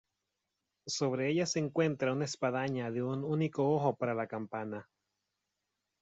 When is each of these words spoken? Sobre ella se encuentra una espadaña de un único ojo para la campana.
Sobre 0.87 1.29
ella 1.29 1.45
se 1.45 1.59
encuentra 1.59 2.11
una 2.13 2.25
espadaña 2.25 2.89
de 2.89 3.03
un 3.03 3.23
único 3.23 3.69
ojo 3.69 3.95
para 3.95 4.15
la 4.15 4.25
campana. 4.25 4.89